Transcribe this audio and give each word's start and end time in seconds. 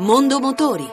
Mondo 0.00 0.40
Motori. 0.40 0.86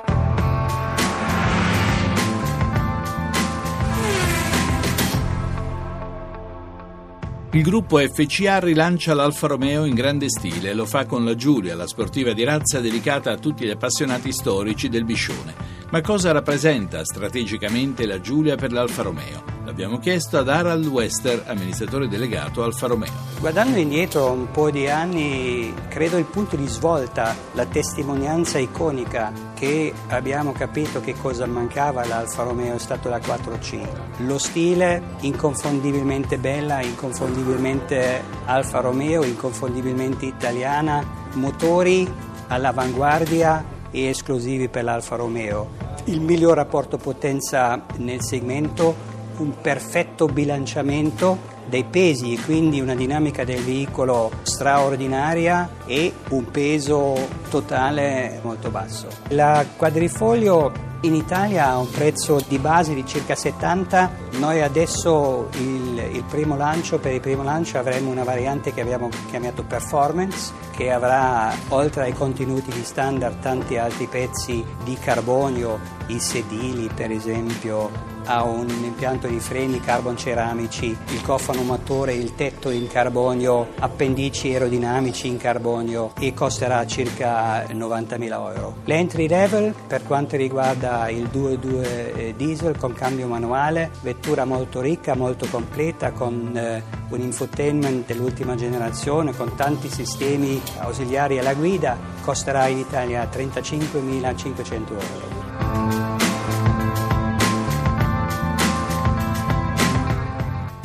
Il 7.51 7.63
gruppo 7.63 7.99
FCA 7.99 8.59
rilancia 8.59 9.13
l'Alfa 9.13 9.47
Romeo 9.47 9.85
in 9.85 9.93
grande 9.93 10.27
stile 10.27 10.71
e 10.71 10.73
lo 10.73 10.85
fa 10.85 11.05
con 11.05 11.23
la 11.23 11.35
Giulia, 11.35 11.73
la 11.73 11.87
sportiva 11.87 12.33
di 12.33 12.43
razza 12.43 12.81
dedicata 12.81 13.31
a 13.31 13.37
tutti 13.37 13.65
gli 13.65 13.69
appassionati 13.69 14.33
storici 14.33 14.89
del 14.89 15.05
Biscione. 15.05 15.76
Ma 15.89 16.01
cosa 16.01 16.33
rappresenta 16.33 17.05
strategicamente 17.05 18.05
la 18.05 18.19
Giulia 18.19 18.57
per 18.57 18.73
l'Alfa 18.73 19.03
Romeo? 19.03 19.41
L'abbiamo 19.63 19.99
chiesto 19.99 20.37
ad 20.37 20.49
Harald 20.49 20.85
Wester, 20.85 21.45
amministratore 21.47 22.09
delegato 22.09 22.61
Alfa 22.61 22.87
Romeo. 22.87 23.11
Guardando 23.39 23.77
indietro 23.77 24.29
un 24.29 24.51
po' 24.51 24.69
di 24.69 24.89
anni, 24.89 25.73
credo 25.87 26.17
il 26.17 26.25
punto 26.25 26.57
di 26.57 26.67
svolta, 26.67 27.33
la 27.53 27.65
testimonianza 27.65 28.57
iconica 28.57 29.31
che 29.55 29.93
abbiamo 30.09 30.51
capito 30.51 30.99
che 30.99 31.15
cosa 31.15 31.45
mancava 31.45 32.01
all'Alfa 32.01 32.43
Romeo 32.43 32.75
è 32.75 32.79
stato 32.79 33.07
la 33.07 33.19
4C. 33.19 34.25
Lo 34.25 34.37
stile 34.37 35.01
inconfondibilmente 35.21 36.37
bella, 36.37 36.81
inconfondibilmente 36.81 38.23
Alfa 38.43 38.81
Romeo, 38.81 39.23
inconfondibilmente 39.23 40.25
italiana, 40.25 41.01
motori 41.35 42.11
all'avanguardia 42.47 43.75
e 43.91 44.07
esclusivi 44.07 44.67
per 44.69 44.83
l'Alfa 44.83 45.15
Romeo. 45.15 45.69
Il 46.05 46.21
miglior 46.21 46.55
rapporto 46.55 46.97
potenza 46.97 47.85
nel 47.97 48.21
segmento, 48.21 48.95
un 49.37 49.53
perfetto 49.61 50.27
bilanciamento 50.27 51.55
dei 51.67 51.83
pesi 51.83 52.33
e 52.33 52.41
quindi 52.41 52.79
una 52.79 52.95
dinamica 52.95 53.43
del 53.43 53.61
veicolo 53.61 54.31
straordinaria 54.43 55.69
e 55.85 56.13
un 56.29 56.49
peso 56.49 57.15
totale 57.49 58.39
molto 58.41 58.69
basso. 58.69 59.07
La 59.29 59.65
quadrifoglio 59.75 60.71
in 61.01 61.15
Italia 61.15 61.67
ha 61.67 61.77
un 61.77 61.89
prezzo 61.89 62.43
di 62.47 62.57
base 62.57 62.93
di 62.93 63.05
circa 63.05 63.35
70, 63.35 64.11
noi 64.39 64.61
adesso 64.61 65.47
il, 65.53 65.97
il, 66.13 66.23
primo 66.27 66.57
lancio, 66.57 66.97
per 66.99 67.13
il 67.13 67.19
primo 67.19 67.43
lancio 67.43 67.77
avremo 67.77 68.09
una 68.09 68.23
variante 68.23 68.73
che 68.73 68.81
abbiamo 68.81 69.09
chiamato 69.29 69.63
Performance 69.63 70.65
che 70.77 70.91
avrà 70.91 71.51
oltre 71.69 72.03
ai 72.03 72.13
contenuti 72.13 72.71
di 72.71 72.83
standard 72.83 73.39
tanti 73.39 73.77
altri 73.77 74.05
pezzi 74.05 74.63
di 74.83 74.95
carbonio, 74.95 75.79
i 76.07 76.19
sedili 76.19 76.87
per 76.93 77.11
esempio, 77.11 77.89
ha 78.27 78.43
un 78.43 78.67
impianto 78.83 79.27
di 79.27 79.39
freni 79.39 79.79
carbon 79.79 80.17
ceramici, 80.17 80.95
il 81.09 81.21
cofano 81.21 81.63
motore, 81.63 82.13
il 82.13 82.35
tetto 82.35 82.69
in 82.69 82.87
carbonio, 82.87 83.69
appendici 83.79 84.51
aerodinamici 84.51 85.27
in 85.27 85.37
carbonio 85.37 86.11
e 86.19 86.33
costerà 86.33 86.85
circa 86.85 87.63
90.000 87.63 88.31
euro. 88.31 88.75
L'entry 88.83 89.27
level 89.27 89.73
per 89.87 90.03
quanto 90.03 90.35
riguarda 90.35 90.86
il 91.09 91.29
2.2 91.31 91.83
eh, 91.83 92.33
diesel 92.35 92.77
con 92.77 92.93
cambio 92.93 93.27
manuale, 93.27 93.91
vettura 94.01 94.45
molto 94.45 94.81
ricca, 94.81 95.15
molto 95.15 95.47
completa 95.49 96.11
con 96.11 96.51
eh, 96.55 96.81
un 97.09 97.19
infotainment 97.19 98.05
dell'ultima 98.07 98.55
generazione 98.55 99.35
con 99.35 99.55
tanti 99.55 99.89
sistemi 99.89 100.61
ausiliari 100.79 101.39
alla 101.39 101.53
guida, 101.53 101.97
costerà 102.21 102.67
in 102.67 102.79
Italia 102.79 103.29
35.500 103.31 104.71
euro. 104.89 105.36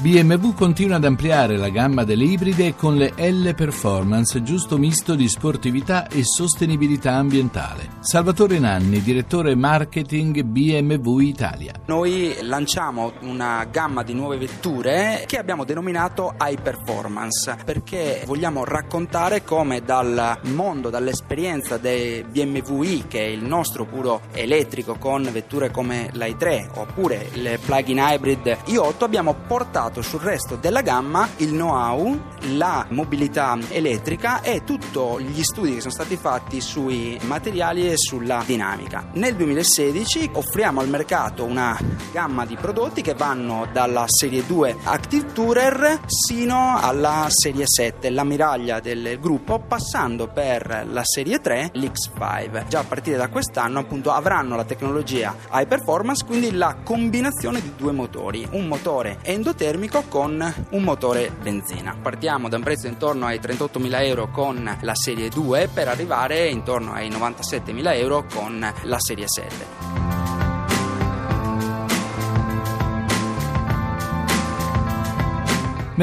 BMW 0.02 0.52
continua 0.54 0.96
ad 0.96 1.04
ampliare 1.04 1.56
la 1.56 1.68
gamma 1.68 2.02
delle 2.02 2.24
ibride 2.24 2.74
con 2.74 2.96
le 2.96 3.12
L 3.16 3.54
Performance, 3.54 4.42
giusto 4.42 4.76
misto 4.76 5.14
di 5.14 5.28
sportività 5.28 6.08
e 6.08 6.24
sostenibilità 6.24 7.12
ambientale. 7.12 7.90
Salvatore 8.00 8.58
Nanni, 8.58 9.00
direttore 9.00 9.54
marketing 9.54 10.42
BMW 10.42 11.20
Italia. 11.20 11.74
Noi 11.86 12.36
lanciamo 12.40 13.12
una 13.20 13.64
gamma 13.70 14.02
di 14.02 14.12
nuove 14.12 14.38
vetture 14.38 15.22
che 15.24 15.38
abbiamo 15.38 15.62
denominato 15.62 16.34
High 16.36 16.60
Performance 16.60 17.58
perché 17.64 18.24
vogliamo 18.26 18.64
raccontare 18.64 19.44
come 19.44 19.82
dal 19.84 20.40
mondo, 20.46 20.90
dall'esperienza 20.90 21.76
dei 21.76 22.24
BMW 22.24 23.06
che 23.06 23.20
è 23.20 23.28
il 23.28 23.44
nostro 23.44 23.84
puro 23.84 24.22
elettrico 24.32 24.96
con 24.96 25.28
vetture 25.30 25.70
come 25.70 26.10
l'i3 26.12 26.70
oppure 26.74 27.28
il 27.34 27.60
plug-in 27.64 27.98
hybrid 27.98 28.58
i8 28.66 29.04
abbiamo 29.04 29.36
portato 29.46 29.90
portato 29.92 30.02
sul 30.02 30.20
resto 30.20 30.56
della 30.56 30.80
gamma 30.80 31.28
il 31.36 31.50
know-how, 31.50 32.18
la 32.54 32.86
mobilità 32.88 33.56
elettrica 33.68 34.40
e 34.40 34.64
tutti 34.64 34.80
gli 34.92 35.42
studi 35.42 35.74
che 35.74 35.80
sono 35.80 35.92
stati 35.92 36.16
fatti 36.16 36.60
sui 36.60 37.18
materiali 37.22 37.90
e 37.90 37.96
sulla 37.96 38.42
dinamica. 38.44 39.08
Nel 39.12 39.36
2016 39.36 40.30
offriamo 40.32 40.80
al 40.80 40.88
mercato 40.88 41.44
una 41.44 41.78
gamma 42.10 42.44
di 42.44 42.56
prodotti 42.56 43.02
che 43.02 43.14
vanno 43.14 43.68
dalla 43.72 44.04
serie 44.06 44.44
2 44.44 44.76
Active 44.84 45.32
Tourer 45.32 46.00
sino 46.06 46.78
alla 46.80 47.26
serie 47.28 47.64
7, 47.66 48.10
l'ammiraglia 48.10 48.80
del 48.80 49.18
gruppo, 49.20 49.60
passando 49.60 50.28
per 50.28 50.86
la 50.90 51.04
serie 51.04 51.40
3 51.40 51.72
l'X5. 51.74 52.66
Già 52.66 52.80
a 52.80 52.84
partire 52.84 53.16
da 53.16 53.28
quest'anno 53.28 53.78
appunto 53.78 54.10
avranno 54.10 54.56
la 54.56 54.64
tecnologia 54.64 55.34
high 55.52 55.66
performance, 55.66 56.24
quindi 56.24 56.52
la 56.52 56.78
combinazione 56.82 57.60
di 57.60 57.72
due 57.76 57.92
motori, 57.92 58.46
un 58.52 58.66
motore 58.66 59.18
endotermico 59.22 59.81
termico 59.82 60.04
con 60.08 60.54
un 60.70 60.82
motore 60.84 61.32
benzina. 61.42 61.96
Partiamo 62.00 62.48
da 62.48 62.56
un 62.56 62.62
prezzo 62.62 62.86
intorno 62.86 63.26
ai 63.26 63.40
38.000 63.40 64.02
euro 64.04 64.30
con 64.30 64.78
la 64.80 64.94
serie 64.94 65.28
2 65.28 65.70
per 65.74 65.88
arrivare 65.88 66.48
intorno 66.48 66.92
ai 66.92 67.08
97.000 67.08 67.96
euro 67.96 68.24
con 68.32 68.72
la 68.82 69.00
serie 69.00 69.26
7. 69.26 69.91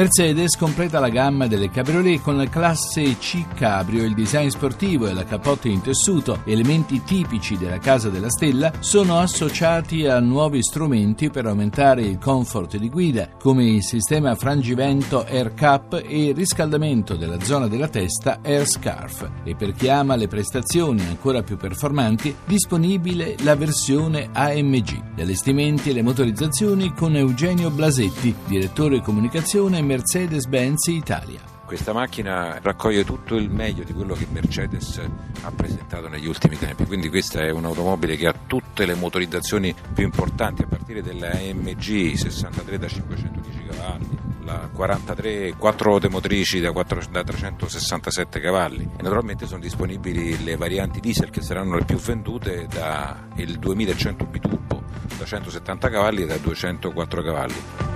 Mercedes 0.00 0.56
completa 0.56 0.98
la 0.98 1.10
gamma 1.10 1.46
delle 1.46 1.68
cabriolet 1.68 2.22
con 2.22 2.34
la 2.34 2.48
classe 2.48 3.18
C 3.18 3.44
Cabrio, 3.54 4.02
il 4.02 4.14
design 4.14 4.48
sportivo 4.48 5.06
e 5.06 5.12
la 5.12 5.26
capote 5.26 5.68
in 5.68 5.82
tessuto, 5.82 6.40
elementi 6.46 7.02
tipici 7.02 7.58
della 7.58 7.76
casa 7.76 8.08
della 8.08 8.30
stella, 8.30 8.72
sono 8.78 9.18
associati 9.18 10.06
a 10.06 10.18
nuovi 10.18 10.62
strumenti 10.62 11.28
per 11.28 11.44
aumentare 11.44 12.00
il 12.00 12.16
comfort 12.16 12.78
di 12.78 12.88
guida, 12.88 13.28
come 13.38 13.64
il 13.64 13.82
sistema 13.82 14.34
frangivento 14.36 15.22
Air 15.28 15.52
Cup 15.52 16.02
e 16.02 16.28
il 16.28 16.34
riscaldamento 16.34 17.16
della 17.16 17.38
zona 17.42 17.68
della 17.68 17.88
testa 17.88 18.38
Air 18.42 18.66
Scarf. 18.66 19.30
E 19.44 19.54
per 19.54 19.74
chi 19.74 19.90
ama 19.90 20.16
le 20.16 20.28
prestazioni 20.28 21.02
ancora 21.02 21.42
più 21.42 21.58
performanti, 21.58 22.34
disponibile 22.46 23.36
la 23.42 23.54
versione 23.54 24.30
AMG. 24.32 25.16
Gli 25.16 25.20
allestimenti 25.20 25.90
e 25.90 25.92
le 25.92 26.00
motorizzazioni 26.00 26.94
con 26.94 27.16
Eugenio 27.16 27.68
Blasetti, 27.68 28.34
direttore 28.46 29.02
comunicazione 29.02 29.88
Mercedes-Benz 29.90 30.86
Italia. 30.86 31.40
Questa 31.66 31.92
macchina 31.92 32.60
raccoglie 32.62 33.02
tutto 33.02 33.34
il 33.34 33.50
meglio 33.50 33.82
di 33.82 33.92
quello 33.92 34.14
che 34.14 34.24
Mercedes 34.30 35.02
ha 35.42 35.50
presentato 35.50 36.06
negli 36.06 36.28
ultimi 36.28 36.56
tempi, 36.56 36.84
quindi 36.84 37.08
questa 37.08 37.40
è 37.40 37.50
un'automobile 37.50 38.14
che 38.14 38.28
ha 38.28 38.34
tutte 38.46 38.86
le 38.86 38.94
motorizzazioni 38.94 39.74
più 39.92 40.04
importanti, 40.04 40.62
a 40.62 40.68
partire 40.68 41.02
della 41.02 41.30
AMG 41.30 42.14
63 42.14 42.78
da 42.78 42.86
510 42.86 43.64
cavalli, 43.68 44.18
la 44.44 44.68
43 44.72 45.54
4 45.58 45.90
ruote 45.90 46.08
motrici 46.08 46.60
da, 46.60 46.70
4, 46.70 47.02
da 47.10 47.24
367 47.24 48.38
cavalli 48.38 48.88
e 48.96 49.02
naturalmente 49.02 49.46
sono 49.46 49.58
disponibili 49.58 50.44
le 50.44 50.54
varianti 50.54 51.00
diesel 51.00 51.30
che 51.30 51.42
saranno 51.42 51.74
le 51.74 51.84
più 51.84 51.96
vendute 51.96 52.68
da 52.68 53.26
il 53.34 53.58
2100 53.58 54.24
biturbo 54.24 54.84
da 55.18 55.24
170 55.24 55.88
cavalli 55.88 56.22
e 56.22 56.26
da 56.26 56.36
204 56.36 57.22
cavalli. 57.22 57.89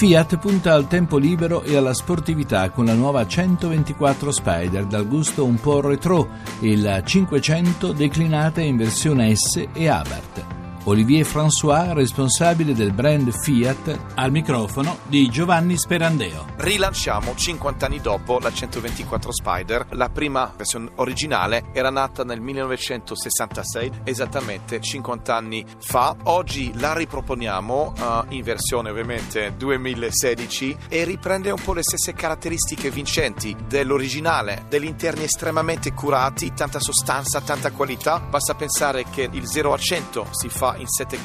Fiat 0.00 0.38
punta 0.38 0.72
al 0.72 0.88
tempo 0.88 1.18
libero 1.18 1.62
e 1.62 1.76
alla 1.76 1.92
sportività 1.92 2.70
con 2.70 2.86
la 2.86 2.94
nuova 2.94 3.26
124 3.26 4.32
Spider 4.32 4.86
dal 4.86 5.06
gusto 5.06 5.44
un 5.44 5.56
po' 5.56 5.82
retro 5.82 6.26
e 6.58 6.74
la 6.78 7.02
500 7.02 7.92
declinata 7.92 8.62
in 8.62 8.78
versione 8.78 9.36
S 9.36 9.62
e 9.74 9.88
Abarth. 9.88 10.59
Olivier 10.84 11.26
François, 11.26 11.92
responsabile 11.92 12.72
del 12.72 12.92
brand 12.92 13.30
Fiat, 13.30 13.98
al 14.14 14.30
microfono 14.30 15.00
di 15.08 15.28
Giovanni 15.28 15.76
Sperandeo. 15.76 16.46
Rilanciamo 16.56 17.34
50 17.34 17.84
anni 17.84 18.00
dopo 18.00 18.38
la 18.38 18.50
124 18.50 19.30
Spider. 19.30 19.88
La 19.90 20.08
prima 20.08 20.50
versione 20.56 20.88
originale 20.94 21.64
era 21.74 21.90
nata 21.90 22.24
nel 22.24 22.40
1966, 22.40 23.90
esattamente 24.04 24.80
50 24.80 25.36
anni 25.36 25.66
fa. 25.80 26.16
Oggi 26.24 26.72
la 26.78 26.94
riproponiamo 26.94 27.92
uh, 27.98 28.32
in 28.32 28.42
versione 28.42 28.88
ovviamente 28.88 29.52
2016 29.58 30.76
e 30.88 31.04
riprende 31.04 31.50
un 31.50 31.60
po' 31.62 31.74
le 31.74 31.82
stesse 31.82 32.14
caratteristiche 32.14 32.90
vincenti 32.90 33.54
dell'originale, 33.68 34.64
degli 34.70 34.86
interni 34.86 35.24
estremamente 35.24 35.92
curati, 35.92 36.54
tanta 36.54 36.80
sostanza, 36.80 37.42
tanta 37.42 37.70
qualità. 37.70 38.18
Basta 38.18 38.54
pensare 38.54 39.04
che 39.10 39.28
il 39.30 39.46
0 39.46 39.74
a 39.74 39.78
100 39.78 40.28
si 40.30 40.48
fa 40.48 40.68
in 40.76 40.86
7, 40.88 41.18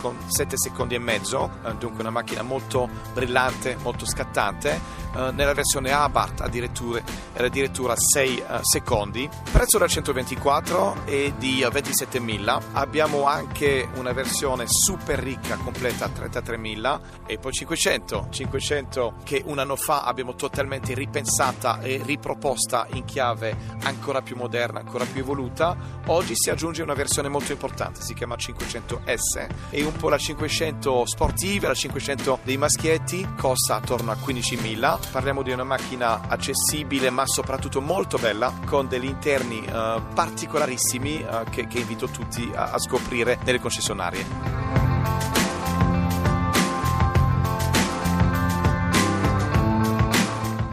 secondi 0.56 0.96
e 0.96 1.00
mezzo, 1.00 1.50
eh, 1.66 1.74
dunque 1.76 2.02
una 2.02 2.10
macchina 2.10 2.42
molto 2.42 2.90
brillante, 3.14 3.78
molto 3.82 4.06
scattante 4.06 5.05
eh, 5.16 5.32
nella 5.32 5.54
versione 5.54 5.92
Abarth 5.92 6.42
addirittura, 6.42 7.02
era 7.34 7.48
addirittura 7.48 7.96
6 7.96 8.44
uh, 8.48 8.60
secondi. 8.62 9.30
Prezzo 9.52 9.78
da 9.78 9.88
124 9.88 11.06
è 11.06 11.34
di 11.38 11.62
27.000. 11.62 12.62
Abbiamo 12.74 13.26
anche 13.26 13.88
una 13.96 14.12
versione 14.12 14.66
super 14.68 15.20
ricca, 15.20 15.56
completa 15.58 16.06
a 16.06 16.10
33.000 16.10 17.00
e 17.26 17.38
poi 17.38 17.52
500. 17.52 18.28
500 18.30 19.16
che 19.24 19.42
un 19.46 19.60
anno 19.60 19.76
fa 19.76 20.04
abbiamo 20.04 20.36
totalmente 20.36 20.94
ripensata 20.94 21.80
e 21.80 22.02
riproposta 22.04 22.88
in 22.94 23.06
chiave 23.06 23.56
ancora 23.84 24.22
più 24.22 24.36
moderna, 24.36 24.80
ancora 24.80 25.06
più 25.06 25.22
evoluta. 25.22 25.76
Oggi 26.08 26.34
si 26.36 26.50
aggiunge 26.50 26.82
una 26.84 26.94
versione 26.94 27.30
molto 27.30 27.52
importante, 27.52 28.02
si 28.02 28.14
chiama 28.14 28.36
500S 28.36 29.48
e 29.70 29.84
un 29.84 29.94
po' 29.94 30.10
la 30.10 30.18
500 30.18 31.06
sportiva, 31.06 31.70
la 31.70 31.74
500 31.74 32.40
dei 32.44 32.58
maschietti, 32.58 33.28
costa 33.38 33.76
attorno 33.76 34.12
a 34.12 34.16
15.000. 34.16 35.05
Parliamo 35.12 35.42
di 35.42 35.52
una 35.52 35.64
macchina 35.64 36.28
accessibile 36.28 37.10
ma 37.10 37.24
soprattutto 37.26 37.82
molto 37.82 38.18
bella 38.18 38.54
con 38.66 38.88
degli 38.88 39.06
interni 39.06 39.60
uh, 39.60 40.02
particolarissimi 40.14 41.26
uh, 41.28 41.50
che, 41.50 41.68
che, 41.68 41.80
invito 41.80 42.08
tutti 42.08 42.52
a, 42.54 42.72
a 42.72 42.80
scoprire 42.80 43.38
nelle 43.44 43.60
concessionarie. 43.60 44.76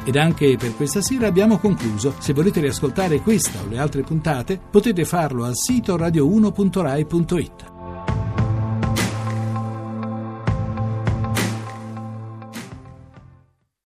Ed 0.04 0.16
anche 0.16 0.56
per 0.56 0.74
questa 0.74 1.00
sera 1.00 1.28
abbiamo 1.28 1.58
concluso. 1.58 2.14
Se 2.18 2.32
volete 2.32 2.60
riascoltare 2.60 3.20
questa 3.20 3.60
o 3.60 3.68
le 3.68 3.78
altre 3.78 4.02
puntate, 4.02 4.58
potete 4.58 5.04
farlo 5.04 5.44
al 5.44 5.54
sito 5.54 5.96
radio1.rai.it. 5.96 7.71